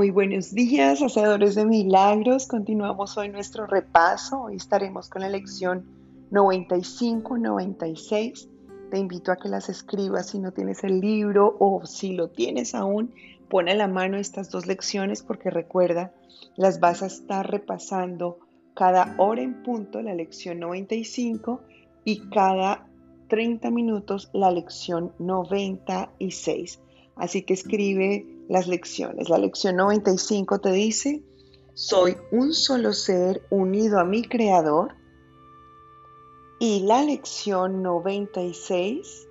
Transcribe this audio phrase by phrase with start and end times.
[0.00, 2.46] Muy buenos días, hacedores de milagros.
[2.46, 4.44] Continuamos hoy nuestro repaso.
[4.44, 5.84] Hoy estaremos con la lección
[6.30, 8.48] 95-96.
[8.90, 12.74] Te invito a que las escribas si no tienes el libro o si lo tienes
[12.74, 13.12] aún,
[13.50, 16.14] pon a la mano estas dos lecciones porque recuerda,
[16.56, 18.38] las vas a estar repasando
[18.72, 21.60] cada hora en punto la lección 95
[22.06, 22.86] y cada
[23.28, 26.80] 30 minutos la lección 96.
[27.16, 29.28] Así que escribe las lecciones.
[29.28, 31.22] La lección 95 te dice,
[31.74, 34.96] soy un solo ser unido a mi creador.
[36.58, 39.28] Y la lección 96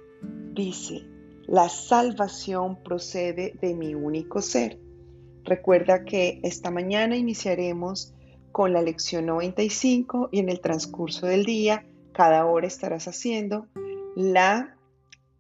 [0.54, 1.06] dice,
[1.48, 4.80] la salvación procede de mi único ser.
[5.44, 8.14] Recuerda que esta mañana iniciaremos
[8.54, 13.68] con la lección 95 y en el transcurso del día, cada hora estarás haciendo
[14.16, 14.79] la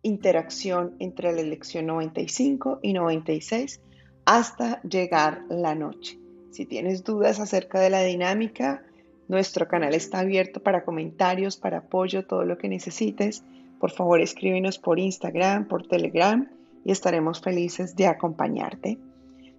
[0.02, 3.82] interacción entre la lección 95 y 96
[4.26, 6.20] hasta llegar la noche.
[6.52, 8.84] Si tienes dudas acerca de la dinámica,
[9.28, 13.44] nuestro canal está abierto para comentarios, para apoyo, todo lo que necesites.
[13.80, 16.50] Por favor, escríbenos por Instagram, por Telegram
[16.84, 18.98] y estaremos felices de acompañarte.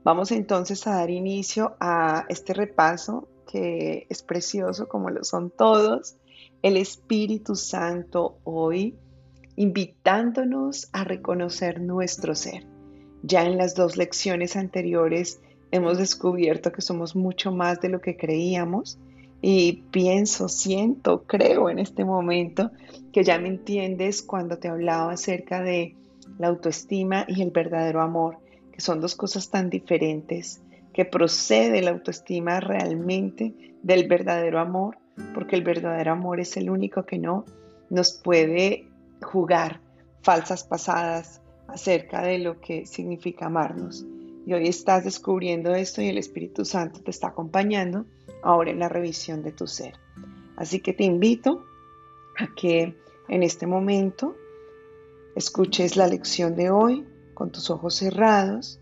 [0.02, 6.16] Vamos entonces a dar inicio a este repaso que es precioso como lo son todos.
[6.62, 8.94] El Espíritu Santo hoy
[9.60, 12.64] invitándonos a reconocer nuestro ser.
[13.22, 18.16] Ya en las dos lecciones anteriores hemos descubierto que somos mucho más de lo que
[18.16, 18.98] creíamos
[19.42, 22.70] y pienso, siento, creo en este momento
[23.12, 25.94] que ya me entiendes cuando te hablaba acerca de
[26.38, 28.38] la autoestima y el verdadero amor,
[28.72, 30.62] que son dos cosas tan diferentes,
[30.94, 33.52] que procede la autoestima realmente
[33.82, 34.96] del verdadero amor,
[35.34, 37.44] porque el verdadero amor es el único que no
[37.90, 38.86] nos puede
[39.22, 39.80] jugar
[40.22, 44.04] falsas pasadas acerca de lo que significa amarnos.
[44.46, 48.06] Y hoy estás descubriendo esto y el Espíritu Santo te está acompañando
[48.42, 49.94] ahora en la revisión de tu ser.
[50.56, 51.64] Así que te invito
[52.38, 52.96] a que
[53.28, 54.34] en este momento
[55.36, 58.80] escuches la lección de hoy con tus ojos cerrados,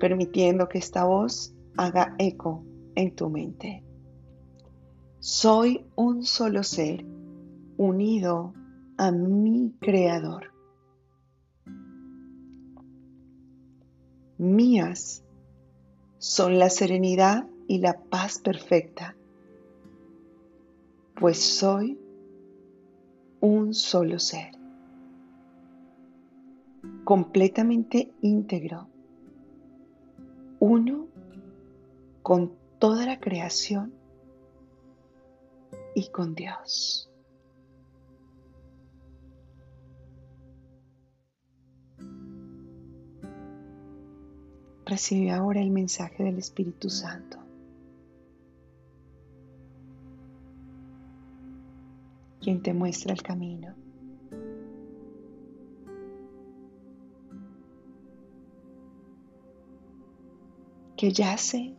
[0.00, 2.64] permitiendo que esta voz haga eco
[2.94, 3.84] en tu mente.
[5.20, 7.04] Soy un solo ser
[7.76, 8.54] unido
[8.96, 10.52] a mi Creador.
[14.38, 15.22] Mías
[16.18, 19.16] son la serenidad y la paz perfecta,
[21.14, 21.98] pues soy
[23.40, 24.52] un solo ser,
[27.04, 28.88] completamente íntegro,
[30.58, 31.06] uno
[32.22, 33.92] con toda la creación
[35.94, 37.11] y con Dios.
[44.92, 47.38] Recibe ahora el mensaje del Espíritu Santo.
[52.42, 53.74] quien te muestra el camino.
[60.94, 61.74] que yace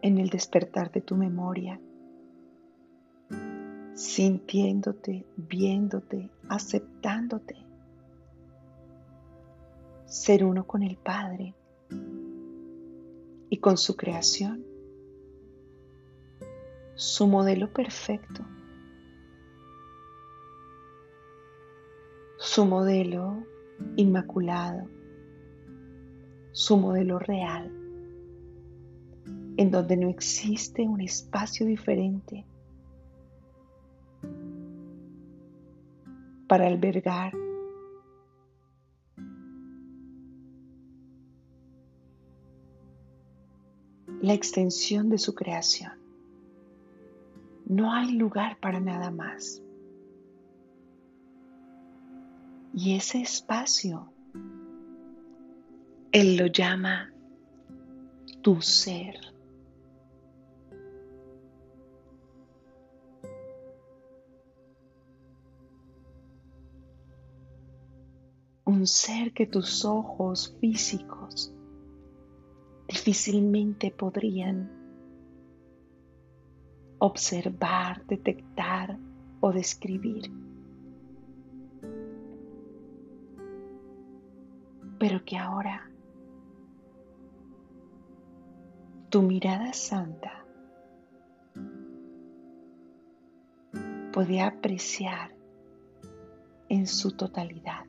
[0.00, 1.78] en el despertar de tu memoria,
[3.92, 7.56] sintiéndote, viéndote, aceptándote,
[10.06, 11.54] ser uno con el Padre
[13.50, 14.64] y con su creación,
[16.94, 18.44] su modelo perfecto,
[22.38, 23.44] su modelo
[23.96, 24.88] inmaculado,
[26.52, 27.70] su modelo real,
[29.56, 32.46] en donde no existe un espacio diferente
[36.46, 37.32] para albergar
[44.22, 45.92] la extensión de su creación.
[47.66, 49.62] No hay lugar para nada más.
[52.74, 54.12] Y ese espacio,
[56.12, 57.12] Él lo llama
[58.42, 59.14] tu ser.
[68.64, 71.52] Un ser que tus ojos físicos
[72.90, 74.68] difícilmente podrían
[76.98, 78.98] observar, detectar
[79.40, 80.30] o describir.
[84.98, 85.88] Pero que ahora
[89.08, 90.44] tu mirada santa
[94.12, 95.32] puede apreciar
[96.68, 97.84] en su totalidad.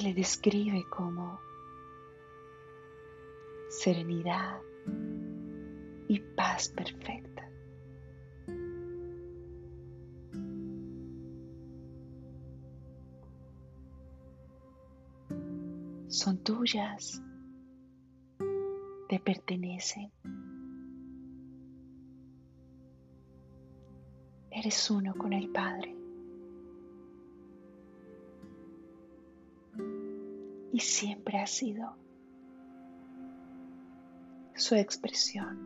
[0.00, 1.40] Se describe como
[3.68, 4.60] serenidad
[6.08, 7.50] y paz perfecta.
[16.08, 17.20] Son tuyas,
[19.08, 20.12] te pertenecen.
[24.50, 26.03] Eres uno con el Padre.
[30.74, 31.96] Y siempre ha sido
[34.56, 35.56] su expresión.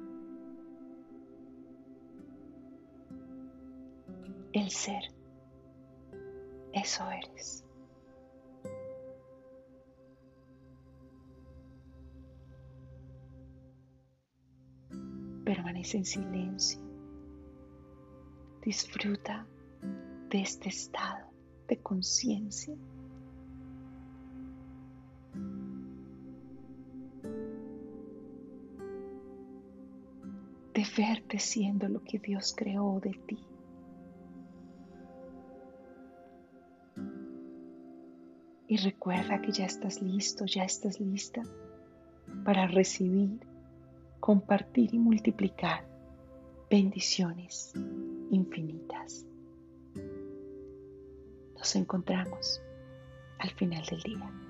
[4.53, 5.05] El ser.
[6.75, 7.65] Eso eres.
[15.43, 16.83] Permanece en silencio.
[18.61, 19.47] Disfruta
[20.29, 21.31] de este estado
[21.67, 22.77] de conciencia.
[30.79, 33.39] De verte siendo lo que Dios creó de ti.
[38.69, 41.43] Y recuerda que ya estás listo, ya estás lista
[42.45, 43.41] para recibir,
[44.21, 45.85] compartir y multiplicar
[46.71, 47.73] bendiciones
[48.31, 49.27] infinitas.
[51.57, 52.61] Nos encontramos
[53.39, 54.48] al final del día.